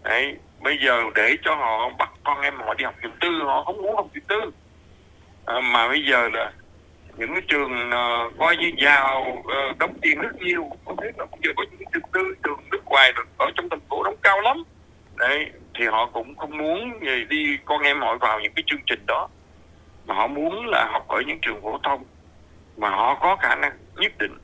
Đấy 0.03 0.37
bây 0.61 0.79
giờ 0.85 1.03
để 1.15 1.37
cho 1.43 1.55
họ 1.55 1.91
bắt 1.99 2.11
con 2.25 2.41
em 2.41 2.57
họ 2.57 2.75
đi 2.75 2.85
học 2.85 2.95
trường 3.03 3.17
tư 3.21 3.29
họ 3.45 3.65
không 3.65 3.83
muốn 3.83 3.97
học 3.97 4.07
trường 4.15 4.25
tư. 4.25 4.51
À, 5.47 5.61
mà 5.61 5.89
bây 5.89 6.05
giờ 6.05 6.29
là 6.33 6.53
những 7.17 7.33
cái 7.35 7.43
trường 7.49 7.89
uh, 7.89 8.39
coi 8.39 8.57
như 8.57 8.71
giàu 8.79 9.37
uh, 9.39 9.79
đóng 9.79 9.95
tiền 10.03 10.21
rất 10.21 10.37
nhiều. 10.43 10.71
Có 10.85 10.95
thể 11.03 11.11
là 11.19 11.25
bây 11.25 11.41
giờ 11.45 11.51
có 11.57 11.65
những 11.71 11.89
trường 11.93 12.03
tư 12.13 12.35
trường 12.45 12.61
nước 12.71 12.85
ngoài 12.85 13.13
ở 13.39 13.51
trong 13.55 13.69
thành 13.69 13.81
phố 13.89 14.03
đóng 14.03 14.17
cao 14.23 14.41
lắm. 14.41 14.63
Đấy 15.17 15.51
thì 15.75 15.87
họ 15.87 16.07
cũng 16.07 16.37
không 16.37 16.59
muốn 16.59 17.01
gì 17.03 17.25
đi 17.29 17.59
con 17.65 17.83
em 17.83 18.01
họ 18.01 18.17
vào 18.17 18.41
những 18.41 18.53
cái 18.57 18.63
chương 18.67 18.81
trình 18.87 19.07
đó. 19.07 19.29
Mà 20.07 20.15
họ 20.15 20.27
muốn 20.27 20.67
là 20.67 20.89
học 20.93 21.09
ở 21.09 21.21
những 21.27 21.39
trường 21.43 21.63
phổ 21.63 21.79
thông. 21.83 22.05
Mà 22.77 22.91
họ 22.91 23.15
có 23.15 23.37
khả 23.37 23.55
năng 23.55 23.73
nhất 23.97 24.13
định 24.19 24.39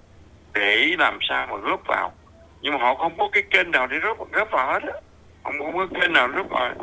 để 0.52 0.94
làm 0.98 1.18
sao 1.28 1.46
mà 1.46 1.56
góp 1.56 1.86
vào. 1.86 2.12
Nhưng 2.60 2.72
mà 2.72 2.78
họ 2.78 2.94
không 2.94 3.18
có 3.18 3.28
cái 3.32 3.42
kênh 3.50 3.70
nào 3.70 3.86
để 3.86 3.98
góp 3.98 4.32
góp 4.32 4.50
vào 4.50 4.72
hết 4.72 4.82
á. 4.82 5.00
Không 5.44 5.54
có 5.58 5.86
cái 5.90 6.00
kênh 6.00 6.12
nào 6.12 6.28
góp 6.28 6.48
vào. 6.50 6.74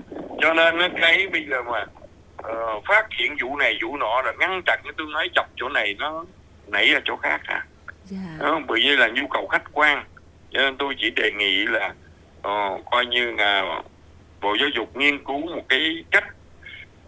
Cho 0.42 0.54
nên 0.54 0.94
cái 1.02 1.28
bây 1.28 1.46
giờ 1.50 1.64
mà 1.64 1.86
uh, 2.52 2.84
phát 2.88 3.08
hiện 3.20 3.36
vụ 3.42 3.58
này 3.58 3.80
vụ 3.84 3.98
nọ 3.98 4.22
rồi 4.22 4.34
ngăn 4.40 4.62
chặn 4.66 4.80
cái 4.84 4.94
tôi 4.98 5.08
nói 5.14 5.30
chọc 5.36 5.46
chỗ 5.56 5.70
này 5.70 5.96
nó 6.00 6.26
nảy 6.68 6.88
ra 6.88 7.00
chỗ 7.06 7.16
khác 7.16 7.42
à 7.44 7.54
yeah. 7.54 7.66
Dạ. 8.06 8.20
đó, 8.40 8.60
bởi 8.68 8.80
vì 8.84 8.98
là 8.98 9.08
nhu 9.08 9.28
cầu 9.28 9.48
khách 9.48 9.64
quan 9.74 10.06
cho 10.52 10.62
nên 10.62 10.78
tôi 10.78 10.96
chỉ 11.00 11.10
đề 11.10 11.32
nghị 11.32 11.66
là 11.66 11.94
uh, 12.38 12.86
coi 12.92 13.06
như 13.06 13.32
là 13.32 13.82
bộ 14.42 14.56
giáo 14.60 14.70
dục 14.76 14.98
nghiên 14.98 15.24
cứu 15.24 15.40
một 15.56 15.64
cái 15.70 16.04
cách 16.12 16.26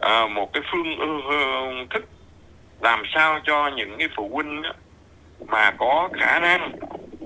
uh, 0.06 0.32
một 0.32 0.54
cái 0.54 0.64
phương 0.72 1.00
uh, 1.00 1.90
thức 1.90 2.06
làm 2.82 3.04
sao 3.14 3.40
cho 3.44 3.72
những 3.76 3.96
cái 4.00 4.08
phụ 4.16 4.30
huynh 4.34 4.62
đó, 4.62 4.74
mà 5.48 5.72
có 5.72 6.10
khả 6.20 6.40
năng 6.40 6.72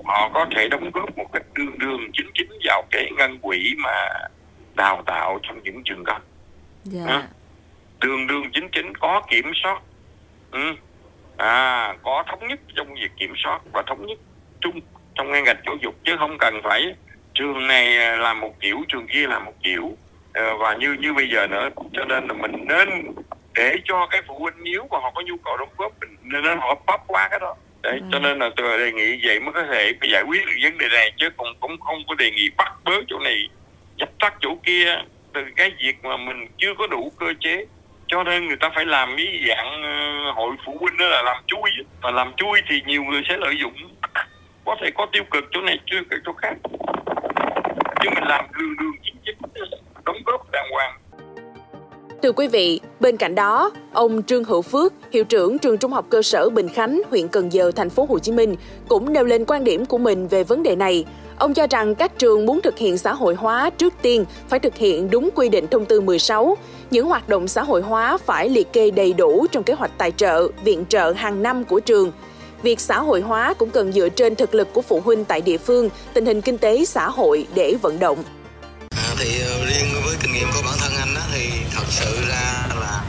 họ 0.04 0.30
có 0.34 0.46
thể 0.56 0.68
đóng 0.68 0.90
góp 0.94 1.16
một 1.18 1.32
cách 1.32 1.42
đương 1.54 1.78
đương 1.78 2.10
chính 2.12 2.30
chính 2.34 2.50
vào 2.64 2.82
cái 2.90 3.10
ngân 3.16 3.38
quỹ 3.38 3.74
mà 3.78 4.08
đào 4.74 5.02
tạo 5.06 5.38
trong 5.42 5.62
những 5.62 5.82
trường 5.84 6.04
yeah. 6.06 6.22
Dạ 6.84 7.22
đường 8.00 8.26
đường 8.26 8.50
chính 8.52 8.68
chính 8.68 8.94
có 8.94 9.22
kiểm 9.30 9.52
soát 9.62 9.80
ừ. 10.50 10.74
à 11.36 11.94
có 12.02 12.24
thống 12.28 12.48
nhất 12.48 12.60
trong 12.76 12.94
việc 12.94 13.10
kiểm 13.16 13.34
soát 13.36 13.60
và 13.72 13.82
thống 13.86 14.06
nhất 14.06 14.18
chung 14.60 14.80
trong 15.14 15.30
ngành 15.30 15.44
giáo 15.44 15.76
dục 15.82 15.94
chứ 16.04 16.16
không 16.18 16.38
cần 16.38 16.60
phải 16.64 16.94
trường 17.34 17.66
này 17.66 18.18
làm 18.18 18.40
một 18.40 18.60
kiểu 18.60 18.76
trường 18.88 19.06
kia 19.06 19.26
làm 19.26 19.44
một 19.44 19.54
kiểu 19.62 19.96
à, 20.32 20.42
và 20.58 20.74
như 20.74 20.96
như 21.00 21.12
bây 21.12 21.28
giờ 21.28 21.46
nữa 21.46 21.68
cho 21.92 22.04
nên 22.04 22.26
là 22.28 22.34
mình 22.34 22.64
nên 22.68 22.88
để 23.54 23.76
cho 23.84 24.06
cái 24.10 24.22
phụ 24.26 24.38
huynh 24.38 24.54
nếu 24.62 24.86
mà 24.90 24.98
họ 24.98 25.12
có 25.14 25.22
nhu 25.26 25.36
cầu 25.44 25.56
đóng 25.56 25.68
góp 25.76 25.92
mình 26.00 26.42
nên 26.42 26.58
họ 26.58 26.74
bóp 26.86 27.04
quá 27.06 27.28
cái 27.30 27.40
đó 27.40 27.54
Đấy, 27.82 27.98
ừ. 27.98 28.06
cho 28.12 28.18
nên 28.18 28.38
là 28.38 28.50
tôi 28.56 28.78
đề 28.78 28.92
nghị 28.92 29.20
vậy 29.26 29.40
mới 29.40 29.52
có 29.52 29.62
thể 29.72 29.92
giải 30.12 30.22
quyết 30.22 30.46
được 30.46 30.52
vấn 30.62 30.78
đề 30.78 30.88
này 30.88 31.12
chứ 31.16 31.30
còn 31.36 31.48
cũng 31.60 31.80
không 31.80 32.02
có 32.08 32.14
đề 32.14 32.30
nghị 32.30 32.50
bắt 32.56 32.72
bớ 32.84 32.92
chỗ 33.08 33.18
này 33.18 33.48
dập 33.96 34.08
tắt 34.18 34.34
chỗ 34.40 34.56
kia 34.62 34.96
từ 35.32 35.44
cái 35.56 35.72
việc 35.82 36.04
mà 36.04 36.16
mình 36.16 36.46
chưa 36.58 36.74
có 36.78 36.86
đủ 36.86 37.12
cơ 37.18 37.26
chế 37.40 37.66
cho 38.10 38.24
nên 38.24 38.46
người 38.46 38.56
ta 38.56 38.70
phải 38.74 38.86
làm 38.86 39.16
cái 39.16 39.44
dạng 39.48 39.82
ờ, 39.82 40.32
hội 40.32 40.56
phụ 40.66 40.76
huynh 40.80 40.96
đó 40.98 41.08
là 41.08 41.22
làm 41.22 41.42
chui 41.46 41.70
và 42.00 42.10
làm 42.10 42.32
chui 42.36 42.62
thì 42.68 42.82
nhiều 42.86 43.04
người 43.04 43.22
sẽ 43.28 43.36
lợi 43.36 43.54
dụng. 43.60 43.74
Có 44.64 44.76
thể 44.80 44.90
có 44.94 45.06
tiêu 45.12 45.24
cực, 45.30 45.44
chỗ 45.50 45.60
này 45.60 45.78
chưa 45.86 46.00
cực 46.10 46.20
chỗ 46.24 46.32
khác. 46.32 46.54
Nhưng 48.04 48.14
mình 48.14 48.24
làm 48.24 48.44
đường 48.58 48.76
đường 48.76 48.92
chính 49.02 49.16
chính 49.24 49.36
đóng 50.04 50.16
góp 50.26 50.50
đàng 50.52 50.70
hoàng. 50.70 50.99
Thưa 52.22 52.32
quý 52.32 52.48
vị, 52.48 52.80
bên 53.00 53.16
cạnh 53.16 53.34
đó, 53.34 53.70
ông 53.92 54.22
Trương 54.22 54.44
Hữu 54.44 54.62
Phước, 54.62 54.92
hiệu 55.12 55.24
trưởng 55.24 55.58
trường 55.58 55.78
Trung 55.78 55.92
học 55.92 56.06
cơ 56.08 56.22
sở 56.22 56.50
Bình 56.50 56.68
Khánh, 56.68 57.02
huyện 57.10 57.28
Cần 57.28 57.52
Giờ, 57.52 57.70
thành 57.76 57.90
phố 57.90 58.06
Hồ 58.08 58.18
Chí 58.18 58.32
Minh 58.32 58.54
cũng 58.88 59.12
nêu 59.12 59.24
lên 59.24 59.44
quan 59.44 59.64
điểm 59.64 59.86
của 59.86 59.98
mình 59.98 60.28
về 60.28 60.44
vấn 60.44 60.62
đề 60.62 60.76
này. 60.76 61.04
Ông 61.38 61.54
cho 61.54 61.66
rằng 61.70 61.94
các 61.94 62.18
trường 62.18 62.46
muốn 62.46 62.60
thực 62.60 62.78
hiện 62.78 62.98
xã 62.98 63.12
hội 63.12 63.34
hóa 63.34 63.70
trước 63.70 63.94
tiên 64.02 64.24
phải 64.48 64.60
thực 64.60 64.76
hiện 64.76 65.10
đúng 65.10 65.30
quy 65.34 65.48
định 65.48 65.66
thông 65.66 65.84
tư 65.84 66.00
16. 66.00 66.56
Những 66.90 67.06
hoạt 67.06 67.28
động 67.28 67.48
xã 67.48 67.62
hội 67.62 67.82
hóa 67.82 68.18
phải 68.18 68.48
liệt 68.48 68.72
kê 68.72 68.90
đầy 68.90 69.12
đủ 69.12 69.46
trong 69.52 69.62
kế 69.62 69.72
hoạch 69.72 69.98
tài 69.98 70.12
trợ, 70.12 70.48
viện 70.64 70.84
trợ 70.88 71.12
hàng 71.16 71.42
năm 71.42 71.64
của 71.64 71.80
trường. 71.80 72.12
Việc 72.62 72.80
xã 72.80 73.00
hội 73.00 73.20
hóa 73.20 73.54
cũng 73.54 73.70
cần 73.70 73.92
dựa 73.92 74.08
trên 74.08 74.34
thực 74.34 74.54
lực 74.54 74.68
của 74.72 74.82
phụ 74.82 75.00
huynh 75.04 75.24
tại 75.24 75.40
địa 75.40 75.58
phương, 75.58 75.90
tình 76.14 76.26
hình 76.26 76.40
kinh 76.40 76.58
tế 76.58 76.84
xã 76.84 77.08
hội 77.08 77.46
để 77.54 77.74
vận 77.82 77.98
động. 77.98 78.18
Thì 79.20 79.40
ờ, 79.40 79.64
riêng 79.66 80.02
với 80.04 80.16
kinh 80.20 80.32
nghiệm 80.32 80.48
của 80.52 80.62
bản 80.64 80.74
thân 80.78 80.92
anh 80.96 81.14
đó, 81.14 81.20
thì 81.32 81.50
thật 81.70 81.84
sự 81.88 82.26
ra 82.28 82.66
là 82.80 82.99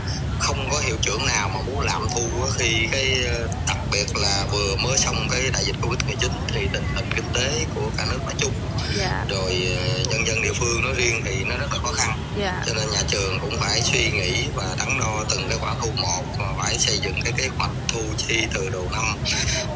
có 0.71 0.79
hiệu 0.79 0.95
trưởng 1.01 1.25
nào 1.25 1.49
mà 1.53 1.61
muốn 1.61 1.79
làm 1.79 2.07
thu 2.15 2.21
khi 2.57 2.87
cái 2.91 3.25
uh, 3.45 3.71
biệt 3.91 4.17
là 4.17 4.45
vừa 4.51 4.75
mới 4.75 4.97
xong 4.97 5.27
cái 5.31 5.41
đại 5.53 5.63
dịch 5.65 5.75
covid 5.81 5.99
19 6.05 6.31
thì 6.47 6.67
tình 6.73 6.83
hình 6.95 7.05
kinh 7.15 7.25
tế 7.33 7.65
của 7.75 7.89
cả 7.97 8.05
nước 8.11 8.19
nói 8.23 8.33
chung 8.37 8.51
yeah. 8.99 9.11
Dạ. 9.11 9.25
rồi 9.29 9.67
ờ, 9.77 10.03
nhân 10.09 10.27
dân 10.27 10.41
địa 10.41 10.53
phương 10.53 10.81
nói 10.83 10.93
riêng 10.97 11.21
thì 11.25 11.43
nó 11.43 11.55
rất 11.57 11.67
là 11.73 11.79
khó 11.83 11.91
khăn 11.91 12.09
yeah. 12.09 12.53
Dạ. 12.55 12.63
cho 12.67 12.73
nên 12.73 12.91
nhà 12.91 13.01
trường 13.07 13.39
cũng 13.41 13.57
phải 13.59 13.81
suy 13.81 14.09
nghĩ 14.11 14.45
và 14.55 14.75
đắn 14.79 14.99
đo 14.99 15.23
từng 15.29 15.45
cái 15.49 15.57
khoản 15.57 15.75
thu 15.81 15.89
một 16.01 16.23
và 16.39 16.53
phải 16.57 16.77
xây 16.77 16.99
dựng 16.99 17.15
cái 17.23 17.33
kế 17.37 17.47
hoạch 17.57 17.71
thu 17.87 18.01
chi 18.17 18.43
từ 18.53 18.69
đầu 18.69 18.87
năm 18.91 19.05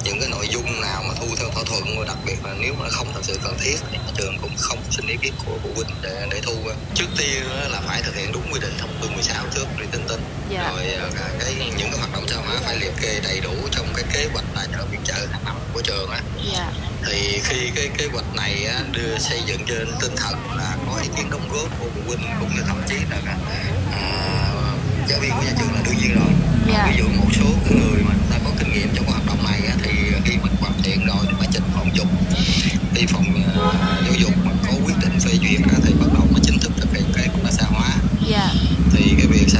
những 0.03 0.19
cái 0.19 0.29
nội 0.29 0.47
dung 0.49 0.81
nào 0.81 1.03
mà 1.07 1.13
thu 1.19 1.27
theo 1.37 1.49
thỏa 1.49 1.63
thuận 1.63 1.99
và 1.99 2.05
đặc 2.05 2.17
biệt 2.25 2.45
là 2.45 2.53
nếu 2.59 2.73
mà 2.79 2.89
không 2.89 3.07
thật 3.13 3.21
sự 3.23 3.39
cần 3.43 3.57
thiết 3.59 3.77
thì 3.91 3.97
nhà 3.97 4.11
trường 4.17 4.37
cũng 4.41 4.51
không 4.57 4.79
xin 4.91 5.07
ý 5.07 5.15
kiến 5.21 5.33
của 5.45 5.57
phụ 5.63 5.69
huynh 5.75 5.95
để 6.01 6.27
để 6.31 6.41
thu 6.43 6.53
trước 6.95 7.07
tiên 7.17 7.43
là 7.71 7.81
phải 7.87 8.01
thực 8.01 8.15
hiện 8.15 8.31
đúng 8.33 8.43
quy 8.53 8.59
định 8.59 8.73
thông 8.77 8.89
tư 9.01 9.09
16 9.13 9.45
trước 9.55 9.65
để 9.79 9.85
tin 9.91 10.01
tin 10.07 10.19
yeah. 10.51 10.65
Dạ. 10.65 10.71
rồi 10.71 10.84
ờ, 10.93 11.09
cái 11.39 11.55
những 11.77 11.89
cái 11.91 11.99
hoạt 11.99 12.11
động 12.13 12.25
xã 12.27 12.35
hội 12.35 12.57
phải 12.61 12.79
liệt 12.79 12.93
kê 13.01 13.19
đầy 13.23 13.39
đủ 13.39 13.53
trong 13.71 13.87
cái 13.95 14.03
kế 14.13 14.27
hoạch 14.33 14.45
tài 14.55 14.67
trợ 14.71 14.85
viện 14.91 15.01
trợ 15.03 15.27
hàng 15.31 15.45
năm 15.45 15.55
của 15.73 15.81
trường 15.81 16.09
á 16.09 16.21
yeah. 16.53 16.53
Dạ. 16.53 16.71
thì 17.05 17.39
khi 17.43 17.71
cái 17.75 17.89
kế 17.97 18.07
hoạch 18.13 18.35
này 18.35 18.65
á, 18.65 18.79
đưa 18.91 19.17
xây 19.17 19.41
dựng 19.45 19.61
trên 19.67 19.87
tinh 20.01 20.15
thần 20.15 20.35
là 20.57 20.77
có 20.87 20.99
ý 21.01 21.07
kiến 21.17 21.29
đóng 21.29 21.49
góp 21.53 21.79
của 21.79 21.85
phụ 21.95 22.01
huynh 22.07 22.27
cũng 22.39 22.55
như 22.55 22.61
thậm 22.67 22.81
chí 22.89 22.95
là 23.09 23.17
à, 23.91 24.53
giáo 25.07 25.19
viên 25.19 25.31
của 25.31 25.41
nhà 25.41 25.53
trường 25.59 25.73
là 25.73 25.81
đương 25.85 25.97
nhiên 26.01 26.15
rồi 26.15 26.27
yeah. 26.27 26.67
Dạ. 26.67 26.87
ví 26.91 26.97
dụ 26.97 27.07
một 27.17 27.29
số 27.33 27.75
người 27.75 28.03
mà 28.03 28.13
ta 28.29 28.37
có 28.45 28.51
kinh 28.59 28.73
nghiệm 28.73 28.87
trong 28.95 29.05
hoạt 29.05 29.25
động 29.25 29.43
này 29.43 29.61
á, 29.67 29.75
thì 29.83 29.91
khi 30.25 30.37
mình 30.43 30.53
hoàn 30.59 30.73
thiện 30.83 31.05
rồi 31.05 31.25
thì 31.27 31.33
phải 31.39 31.47
trình 31.51 31.63
phòng 31.75 31.89
dục 31.93 32.07
khi 32.95 33.05
phòng 33.05 33.25
uh, 33.29 33.75
giáo 34.05 34.13
dục 34.17 34.31
mà 34.45 34.51
có 34.67 34.73
quyết 34.85 34.95
định 35.01 35.19
phê 35.19 35.31
duyệt 35.41 35.61
á, 35.71 35.79
thì 35.83 35.93
bắt 35.99 36.07
đầu 36.13 36.23
mới 36.31 36.41
chính 36.43 36.59
thức 36.59 36.71
thực 36.77 36.93
hiện 36.93 37.05
cái 37.15 37.27
xã 37.51 37.63
hóa 37.63 37.89
yeah. 38.31 38.49
thì 38.91 39.15
cái 39.17 39.27
việc 39.27 39.45
xã 39.47 39.59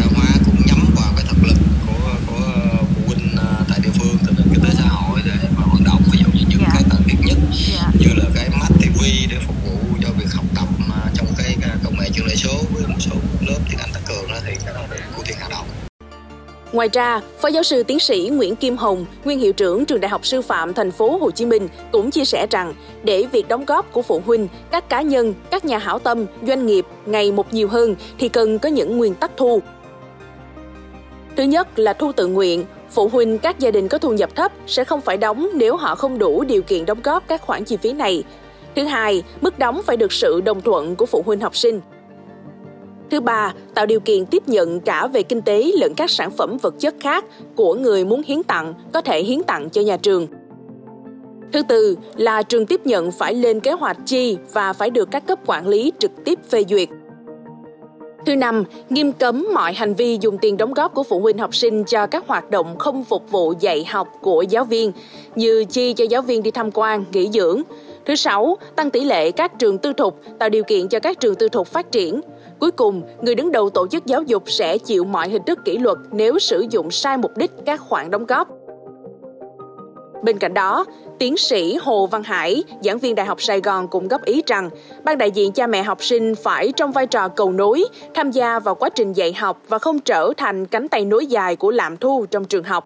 Ngoài 16.76 16.90
ra, 16.94 17.22
Phó 17.40 17.48
giáo 17.48 17.64
sư 17.64 17.84
tiến 17.84 18.00
sĩ 18.00 18.30
Nguyễn 18.34 18.56
Kim 18.56 18.78
Hồng, 18.78 19.06
nguyên 19.26 19.40
hiệu 19.40 19.54
trưởng 19.54 19.86
trường 19.86 20.02
Đại 20.02 20.10
học 20.10 20.26
Sư 20.26 20.42
phạm 20.42 20.74
thành 20.74 20.92
phố 20.92 21.18
Hồ 21.18 21.32
Chí 21.32 21.46
Minh 21.46 21.68
cũng 21.92 22.12
chia 22.12 22.26
sẻ 22.26 22.48
rằng 22.52 22.74
để 23.04 23.26
việc 23.32 23.48
đóng 23.48 23.66
góp 23.66 23.92
của 23.92 24.02
phụ 24.02 24.22
huynh, 24.26 24.48
các 24.72 24.90
cá 24.90 25.02
nhân, 25.02 25.34
các 25.52 25.66
nhà 25.66 25.78
hảo 25.78 26.00
tâm, 26.00 26.26
doanh 26.48 26.66
nghiệp 26.66 26.86
ngày 27.06 27.32
một 27.32 27.54
nhiều 27.54 27.68
hơn 27.68 27.96
thì 28.20 28.30
cần 28.30 28.60
có 28.60 28.70
những 28.70 28.98
nguyên 28.98 29.14
tắc 29.14 29.32
thu. 29.38 29.62
Thứ 31.36 31.44
nhất 31.44 31.80
là 31.80 31.94
thu 31.94 32.12
tự 32.12 32.28
nguyện, 32.28 32.66
phụ 32.92 33.08
huynh 33.08 33.38
các 33.38 33.60
gia 33.60 33.72
đình 33.72 33.88
có 33.88 33.98
thu 33.98 34.14
nhập 34.14 34.36
thấp 34.36 34.52
sẽ 34.68 34.84
không 34.84 35.02
phải 35.02 35.18
đóng 35.18 35.50
nếu 35.54 35.76
họ 35.76 35.96
không 35.96 36.20
đủ 36.20 36.44
điều 36.44 36.62
kiện 36.62 36.86
đóng 36.86 37.00
góp 37.04 37.28
các 37.28 37.42
khoản 37.42 37.64
chi 37.64 37.78
phí 37.78 37.94
này. 37.94 38.24
Thứ 38.76 38.84
hai, 38.84 39.24
mức 39.42 39.60
đóng 39.60 39.82
phải 39.86 39.98
được 39.98 40.14
sự 40.14 40.42
đồng 40.42 40.62
thuận 40.62 40.96
của 40.96 41.06
phụ 41.06 41.24
huynh 41.26 41.40
học 41.40 41.56
sinh. 41.56 41.82
Thứ 43.10 43.20
ba, 43.20 43.54
tạo 43.74 43.86
điều 43.86 44.00
kiện 44.00 44.26
tiếp 44.26 44.44
nhận 44.48 44.80
cả 44.80 45.08
về 45.08 45.24
kinh 45.24 45.42
tế 45.42 45.72
lẫn 45.80 45.94
các 45.96 46.10
sản 46.10 46.32
phẩm 46.32 46.58
vật 46.62 46.76
chất 46.80 46.96
khác 47.00 47.26
của 47.56 47.74
người 47.74 48.06
muốn 48.06 48.22
hiến 48.26 48.44
tặng 48.44 48.74
có 48.94 49.02
thể 49.02 49.24
hiến 49.24 49.44
tặng 49.44 49.70
cho 49.70 49.82
nhà 49.82 49.98
trường. 49.98 50.28
Thứ 51.54 51.62
tư 51.64 51.98
là 52.16 52.42
trường 52.42 52.66
tiếp 52.66 52.82
nhận 52.86 53.12
phải 53.12 53.34
lên 53.34 53.60
kế 53.60 53.72
hoạch 53.72 53.98
chi 54.06 54.38
và 54.54 54.74
phải 54.74 54.90
được 54.90 55.12
các 55.12 55.28
cấp 55.28 55.40
quản 55.46 55.68
lý 55.68 55.92
trực 56.00 56.12
tiếp 56.26 56.40
phê 56.50 56.64
duyệt. 56.70 56.90
Thứ 58.26 58.36
năm, 58.36 58.64
nghiêm 58.90 59.12
cấm 59.12 59.48
mọi 59.54 59.74
hành 59.74 59.94
vi 59.94 60.18
dùng 60.22 60.38
tiền 60.38 60.58
đóng 60.58 60.74
góp 60.74 60.94
của 60.94 61.04
phụ 61.04 61.20
huynh 61.20 61.38
học 61.38 61.56
sinh 61.56 61.84
cho 61.84 62.08
các 62.08 62.28
hoạt 62.28 62.50
động 62.50 62.78
không 62.78 63.04
phục 63.04 63.32
vụ 63.32 63.54
dạy 63.60 63.86
học 63.86 64.08
của 64.22 64.42
giáo 64.42 64.64
viên, 64.64 64.92
như 65.36 65.66
chi 65.70 65.94
cho 65.94 66.06
giáo 66.06 66.22
viên 66.22 66.44
đi 66.44 66.52
tham 66.52 66.72
quan, 66.72 67.06
nghỉ 67.12 67.30
dưỡng. 67.34 67.62
Thứ 68.06 68.16
sáu, 68.16 68.58
tăng 68.76 68.90
tỷ 68.90 69.04
lệ 69.04 69.32
các 69.32 69.60
trường 69.60 69.78
tư 69.78 69.94
thục, 69.94 70.22
tạo 70.40 70.50
điều 70.50 70.64
kiện 70.64 70.88
cho 70.88 71.00
các 71.00 71.20
trường 71.20 71.36
tư 71.36 71.50
thục 71.50 71.68
phát 71.68 71.92
triển. 71.92 72.22
Cuối 72.60 72.72
cùng, 72.72 73.02
người 73.22 73.36
đứng 73.36 73.52
đầu 73.52 73.70
tổ 73.70 73.88
chức 73.88 74.06
giáo 74.06 74.22
dục 74.24 74.44
sẽ 74.46 74.78
chịu 74.78 75.04
mọi 75.04 75.30
hình 75.30 75.44
thức 75.44 75.60
kỷ 75.66 75.78
luật 75.78 75.98
nếu 76.12 76.40
sử 76.40 76.66
dụng 76.70 76.92
sai 76.92 77.18
mục 77.18 77.38
đích 77.38 77.52
các 77.66 77.82
khoản 77.82 78.12
đóng 78.12 78.26
góp. 78.26 78.48
Bên 80.24 80.38
cạnh 80.38 80.54
đó, 80.54 80.86
tiến 81.20 81.38
sĩ 81.38 81.78
Hồ 81.82 82.08
Văn 82.08 82.24
Hải, 82.24 82.64
giảng 82.84 82.98
viên 82.98 83.16
Đại 83.16 83.26
học 83.26 83.42
Sài 83.42 83.62
Gòn 83.62 83.88
cũng 83.88 84.08
góp 84.08 84.26
ý 84.26 84.44
rằng, 84.46 84.70
ban 85.04 85.18
đại 85.18 85.32
diện 85.32 85.52
cha 85.52 85.68
mẹ 85.68 85.84
học 85.84 86.04
sinh 86.04 86.36
phải 86.36 86.72
trong 86.76 86.92
vai 86.92 87.08
trò 87.08 87.28
cầu 87.28 87.52
nối, 87.52 87.84
tham 88.14 88.32
gia 88.32 88.60
vào 88.60 88.76
quá 88.76 88.90
trình 88.90 89.14
dạy 89.14 89.34
học 89.34 89.62
và 89.68 89.80
không 89.80 90.00
trở 90.00 90.34
thành 90.38 90.66
cánh 90.66 90.88
tay 90.88 91.06
nối 91.06 91.26
dài 91.26 91.56
của 91.56 91.72
lạm 91.72 91.98
thu 91.98 92.26
trong 92.32 92.46
trường 92.46 92.64
học. 92.64 92.86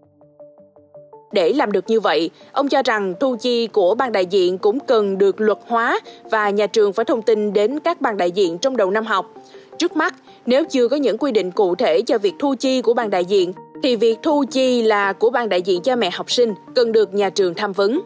Để 1.32 1.54
làm 1.54 1.72
được 1.72 1.90
như 1.90 2.00
vậy, 2.00 2.30
ông 2.52 2.70
cho 2.70 2.82
rằng 2.86 3.14
thu 3.20 3.36
chi 3.40 3.68
của 3.68 3.96
ban 3.96 4.12
đại 4.12 4.26
diện 4.26 4.58
cũng 4.58 4.80
cần 4.80 5.18
được 5.18 5.42
luật 5.42 5.58
hóa 5.68 6.00
và 6.32 6.50
nhà 6.50 6.68
trường 6.68 6.94
phải 6.94 7.06
thông 7.06 7.22
tin 7.22 7.54
đến 7.54 7.80
các 7.80 8.02
ban 8.02 8.18
đại 8.18 8.32
diện 8.32 8.58
trong 8.58 8.78
đầu 8.78 8.92
năm 8.92 9.06
học. 9.06 9.34
Trước 9.78 9.96
mắt, 9.96 10.16
nếu 10.46 10.66
chưa 10.66 10.88
có 10.88 10.96
những 10.96 11.18
quy 11.18 11.32
định 11.32 11.52
cụ 11.52 11.76
thể 11.76 12.02
cho 12.02 12.18
việc 12.18 12.34
thu 12.40 12.56
chi 12.60 12.82
của 12.82 12.94
ban 12.94 13.10
đại 13.10 13.26
diện, 13.26 13.54
thì 13.84 13.96
việc 13.96 14.20
thu 14.24 14.44
chi 14.52 14.82
là 14.82 15.14
của 15.14 15.30
ban 15.30 15.50
đại 15.50 15.62
diện 15.62 15.82
cha 15.82 15.96
mẹ 15.96 16.10
học 16.10 16.32
sinh 16.32 16.54
cần 16.76 16.92
được 16.92 17.14
nhà 17.14 17.30
trường 17.30 17.54
tham 17.54 17.74
vấn. 17.74 18.02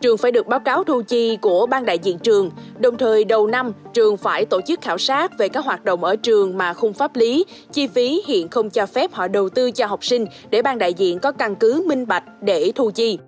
Trường 0.00 0.18
phải 0.18 0.32
được 0.32 0.46
báo 0.46 0.60
cáo 0.60 0.84
thu 0.84 1.02
chi 1.02 1.36
của 1.36 1.66
ban 1.66 1.86
đại 1.86 1.98
diện 1.98 2.18
trường, 2.18 2.50
đồng 2.78 2.96
thời 2.96 3.24
đầu 3.24 3.46
năm 3.46 3.72
trường 3.92 4.16
phải 4.16 4.44
tổ 4.44 4.60
chức 4.60 4.80
khảo 4.80 4.98
sát 4.98 5.38
về 5.38 5.48
các 5.48 5.64
hoạt 5.64 5.84
động 5.84 6.04
ở 6.04 6.16
trường 6.16 6.58
mà 6.58 6.74
khung 6.74 6.92
pháp 6.92 7.16
lý, 7.16 7.44
chi 7.72 7.86
phí 7.86 8.22
hiện 8.26 8.48
không 8.48 8.70
cho 8.70 8.86
phép 8.86 9.12
họ 9.12 9.28
đầu 9.28 9.48
tư 9.48 9.70
cho 9.70 9.86
học 9.86 10.04
sinh 10.04 10.26
để 10.50 10.62
ban 10.62 10.78
đại 10.78 10.94
diện 10.94 11.18
có 11.18 11.32
căn 11.32 11.54
cứ 11.54 11.84
minh 11.86 12.06
bạch 12.06 12.24
để 12.40 12.72
thu 12.74 12.90
chi. 12.90 13.18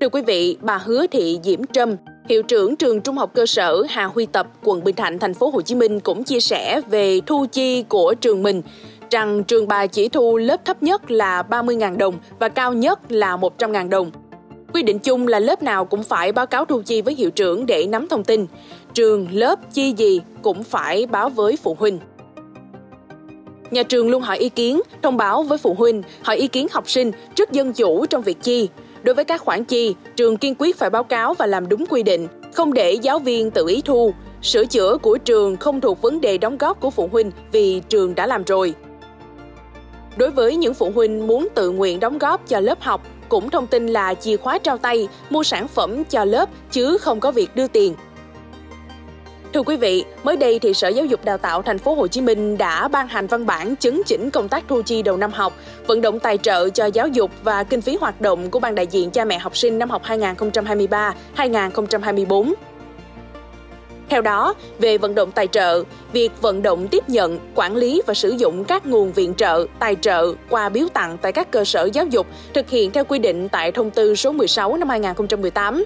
Thưa 0.00 0.08
quý 0.08 0.22
vị, 0.22 0.56
bà 0.60 0.78
Hứa 0.78 1.06
Thị 1.06 1.38
Diễm 1.42 1.66
Trâm, 1.66 1.96
Hiệu 2.28 2.42
trưởng 2.42 2.76
trường 2.76 3.00
Trung 3.00 3.16
học 3.16 3.30
cơ 3.34 3.46
sở 3.46 3.82
Hà 3.88 4.04
Huy 4.04 4.26
Tập, 4.26 4.46
quận 4.64 4.84
Bình 4.84 4.96
Thạnh, 4.96 5.18
thành 5.18 5.34
phố 5.34 5.50
Hồ 5.50 5.62
Chí 5.62 5.74
Minh 5.74 6.00
cũng 6.00 6.24
chia 6.24 6.40
sẻ 6.40 6.80
về 6.90 7.20
thu 7.26 7.46
chi 7.52 7.82
của 7.82 8.14
trường 8.20 8.42
mình 8.42 8.62
rằng 9.10 9.44
trường 9.44 9.68
bà 9.68 9.86
chỉ 9.86 10.08
thu 10.08 10.36
lớp 10.36 10.64
thấp 10.64 10.82
nhất 10.82 11.10
là 11.10 11.42
30.000 11.42 11.96
đồng 11.96 12.14
và 12.38 12.48
cao 12.48 12.72
nhất 12.72 13.12
là 13.12 13.36
100.000 13.36 13.88
đồng. 13.88 14.10
Quy 14.74 14.82
định 14.82 14.98
chung 14.98 15.28
là 15.28 15.38
lớp 15.38 15.62
nào 15.62 15.84
cũng 15.84 16.02
phải 16.02 16.32
báo 16.32 16.46
cáo 16.46 16.64
thu 16.64 16.82
chi 16.82 17.02
với 17.02 17.14
hiệu 17.14 17.30
trưởng 17.30 17.66
để 17.66 17.86
nắm 17.86 18.08
thông 18.08 18.24
tin. 18.24 18.46
Trường, 18.94 19.28
lớp 19.32 19.58
chi 19.72 19.94
gì 19.96 20.20
cũng 20.42 20.62
phải 20.62 21.06
báo 21.06 21.28
với 21.28 21.56
phụ 21.62 21.76
huynh. 21.78 21.98
Nhà 23.70 23.82
trường 23.82 24.10
luôn 24.10 24.22
hỏi 24.22 24.38
ý 24.38 24.48
kiến, 24.48 24.80
thông 25.02 25.16
báo 25.16 25.42
với 25.42 25.58
phụ 25.58 25.74
huynh, 25.74 26.02
hỏi 26.22 26.36
ý 26.36 26.48
kiến 26.48 26.66
học 26.70 26.90
sinh 26.90 27.12
trước 27.34 27.52
dân 27.52 27.72
chủ 27.72 28.06
trong 28.06 28.22
việc 28.22 28.42
chi. 28.42 28.68
Đối 29.02 29.14
với 29.14 29.24
các 29.24 29.40
khoản 29.40 29.64
chi, 29.64 29.94
trường 30.16 30.36
kiên 30.36 30.54
quyết 30.58 30.76
phải 30.76 30.90
báo 30.90 31.04
cáo 31.04 31.34
và 31.34 31.46
làm 31.46 31.68
đúng 31.68 31.86
quy 31.86 32.02
định, 32.02 32.28
không 32.54 32.72
để 32.72 32.92
giáo 32.92 33.18
viên 33.18 33.50
tự 33.50 33.68
ý 33.68 33.82
thu. 33.84 34.14
Sửa 34.42 34.64
chữa 34.64 34.96
của 35.02 35.18
trường 35.18 35.56
không 35.56 35.80
thuộc 35.80 36.02
vấn 36.02 36.20
đề 36.20 36.38
đóng 36.38 36.58
góp 36.58 36.80
của 36.80 36.90
phụ 36.90 37.08
huynh 37.12 37.30
vì 37.52 37.80
trường 37.88 38.14
đã 38.14 38.26
làm 38.26 38.44
rồi. 38.44 38.74
Đối 40.16 40.30
với 40.30 40.56
những 40.56 40.74
phụ 40.74 40.90
huynh 40.94 41.26
muốn 41.26 41.48
tự 41.54 41.70
nguyện 41.70 42.00
đóng 42.00 42.18
góp 42.18 42.48
cho 42.48 42.60
lớp 42.60 42.80
học, 42.80 43.06
cũng 43.28 43.50
thông 43.50 43.66
tin 43.66 43.86
là 43.86 44.14
chìa 44.14 44.36
khóa 44.36 44.58
trao 44.58 44.78
tay, 44.78 45.08
mua 45.30 45.42
sản 45.42 45.68
phẩm 45.68 46.04
cho 46.04 46.24
lớp 46.24 46.48
chứ 46.70 46.98
không 46.98 47.20
có 47.20 47.30
việc 47.30 47.56
đưa 47.56 47.66
tiền. 47.66 47.94
Thưa 49.54 49.62
quý 49.62 49.76
vị, 49.76 50.04
mới 50.22 50.36
đây 50.36 50.58
thì 50.58 50.74
Sở 50.74 50.88
Giáo 50.88 51.04
dục 51.04 51.24
Đào 51.24 51.38
tạo 51.38 51.62
Thành 51.62 51.78
phố 51.78 51.94
Hồ 51.94 52.06
Chí 52.06 52.20
Minh 52.20 52.58
đã 52.58 52.88
ban 52.88 53.08
hành 53.08 53.26
văn 53.26 53.46
bản 53.46 53.76
chứng 53.76 54.02
chỉnh 54.06 54.30
công 54.30 54.48
tác 54.48 54.64
thu 54.68 54.82
chi 54.82 55.02
đầu 55.02 55.16
năm 55.16 55.30
học, 55.32 55.52
vận 55.86 56.00
động 56.00 56.20
tài 56.20 56.38
trợ 56.38 56.68
cho 56.68 56.86
giáo 56.86 57.08
dục 57.08 57.30
và 57.42 57.64
kinh 57.64 57.80
phí 57.80 57.96
hoạt 57.96 58.20
động 58.20 58.50
của 58.50 58.58
ban 58.58 58.74
đại 58.74 58.86
diện 58.86 59.10
cha 59.10 59.24
mẹ 59.24 59.38
học 59.38 59.56
sinh 59.56 59.78
năm 59.78 59.90
học 59.90 60.02
2023-2024. 61.36 62.54
Theo 64.08 64.22
đó, 64.22 64.54
về 64.78 64.98
vận 64.98 65.14
động 65.14 65.30
tài 65.32 65.46
trợ, 65.46 65.84
việc 66.12 66.32
vận 66.40 66.62
động 66.62 66.88
tiếp 66.88 67.08
nhận, 67.08 67.38
quản 67.54 67.76
lý 67.76 68.02
và 68.06 68.14
sử 68.14 68.30
dụng 68.30 68.64
các 68.64 68.86
nguồn 68.86 69.12
viện 69.12 69.34
trợ, 69.34 69.66
tài 69.78 69.96
trợ 70.00 70.34
qua 70.50 70.68
biếu 70.68 70.88
tặng 70.88 71.18
tại 71.22 71.32
các 71.32 71.50
cơ 71.50 71.64
sở 71.64 71.88
giáo 71.92 72.06
dục 72.06 72.26
thực 72.54 72.70
hiện 72.70 72.90
theo 72.90 73.04
quy 73.04 73.18
định 73.18 73.48
tại 73.48 73.72
thông 73.72 73.90
tư 73.90 74.14
số 74.14 74.32
16 74.32 74.76
năm 74.76 74.88
2018. 74.88 75.84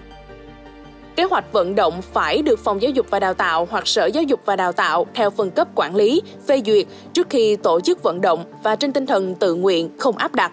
Kế 1.17 1.25
hoạch 1.25 1.53
vận 1.53 1.75
động 1.75 2.03
phải 2.13 2.43
được 2.43 2.59
Phòng 2.65 2.83
Giáo 2.83 2.91
dục 2.91 3.07
và 3.11 3.21
Đào 3.21 3.35
tạo 3.35 3.69
hoặc 3.71 3.87
Sở 3.87 4.07
Giáo 4.07 4.23
dục 4.23 4.41
và 4.45 4.57
Đào 4.57 4.73
tạo 4.73 5.07
theo 5.15 5.31
phân 5.31 5.51
cấp 5.51 5.69
quản 5.75 5.97
lý, 5.97 6.23
phê 6.47 6.63
duyệt 6.67 6.87
trước 7.13 7.31
khi 7.31 7.57
tổ 7.57 7.81
chức 7.81 8.03
vận 8.03 8.21
động 8.21 8.45
và 8.63 8.77
trên 8.77 8.93
tinh 8.93 9.07
thần 9.07 9.35
tự 9.35 9.55
nguyện, 9.55 9.91
không 9.99 10.17
áp 10.17 10.35
đặt. 10.35 10.53